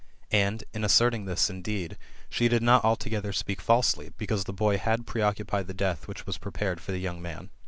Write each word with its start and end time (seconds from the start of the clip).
And, 0.31 0.63
in 0.73 0.83
asserting 0.83 1.25
this 1.25 1.47
indeed, 1.47 1.95
she 2.27 2.47
did 2.47 2.63
not 2.63 2.83
altogether 2.83 3.31
speak 3.31 3.61
falsely, 3.61 4.11
because 4.17 4.45
the 4.45 4.51
boy 4.51 4.79
had 4.79 5.05
preoccupied 5.05 5.67
the 5.67 5.75
death 5.75 6.07
which 6.07 6.25
was 6.25 6.39
prepared 6.39 6.81
for 6.81 6.91
the 6.91 6.97
young 6.97 7.21
man. 7.21 7.51